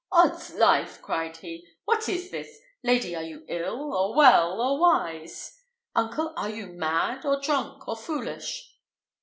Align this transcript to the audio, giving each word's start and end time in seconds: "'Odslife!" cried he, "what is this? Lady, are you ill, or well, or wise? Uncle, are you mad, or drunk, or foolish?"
"'Odslife!" 0.11 0.99
cried 1.03 1.37
he, 1.37 1.63
"what 1.85 2.09
is 2.09 2.31
this? 2.31 2.57
Lady, 2.83 3.15
are 3.15 3.21
you 3.21 3.45
ill, 3.47 3.93
or 3.93 4.15
well, 4.15 4.59
or 4.59 4.79
wise? 4.79 5.61
Uncle, 5.93 6.33
are 6.35 6.49
you 6.49 6.65
mad, 6.65 7.23
or 7.23 7.39
drunk, 7.39 7.87
or 7.87 7.95
foolish?" 7.95 8.79